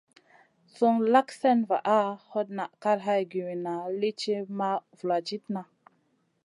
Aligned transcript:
Sùn 0.75 0.95
lak 1.13 1.27
slèna 1.37 1.65
vaʼa, 1.69 1.99
hot 2.29 2.47
naʼ 2.57 2.71
kal 2.83 2.99
hay 3.07 3.21
giwinna 3.31 3.73
lì 3.99 4.09
ti 4.19 4.33
ma 4.57 4.69
vuladidna. 4.97 5.61